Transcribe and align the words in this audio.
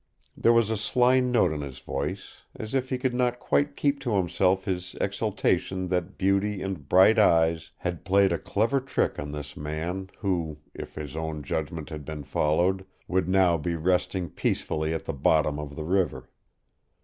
There 0.35 0.51
was 0.51 0.71
a 0.71 0.77
sly 0.77 1.19
note 1.19 1.51
in 1.53 1.61
his 1.61 1.77
voice, 1.77 2.41
as 2.55 2.73
if 2.73 2.89
he 2.89 2.97
could 2.97 3.13
not 3.13 3.39
quite 3.39 3.75
keep 3.75 3.99
to 3.99 4.15
himself 4.15 4.65
his 4.65 4.95
exultation 4.99 5.89
that 5.89 6.17
beauty 6.17 6.63
and 6.63 6.89
bright 6.89 7.19
eyes 7.19 7.69
had 7.77 8.03
played 8.03 8.31
a 8.31 8.39
clever 8.39 8.79
trick 8.79 9.19
on 9.19 9.31
this 9.31 9.55
man 9.55 10.09
who, 10.17 10.57
if 10.73 10.95
his 10.95 11.15
own 11.15 11.43
judgment 11.43 11.91
had 11.91 12.03
been 12.03 12.23
followed, 12.23 12.83
would 13.07 13.29
now 13.29 13.59
be 13.59 13.75
resting 13.75 14.31
peacefully 14.31 14.91
at 14.91 15.05
the 15.05 15.13
bottom 15.13 15.59
of 15.59 15.75
the 15.75 15.83
river. 15.85 16.27